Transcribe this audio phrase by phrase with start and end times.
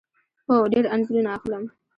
[0.49, 1.63] هو، ډیر انځورونه اخلم